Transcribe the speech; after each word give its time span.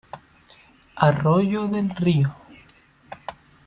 Arroyo 0.95 1.67
del 1.67 1.91
Río. 1.95 2.35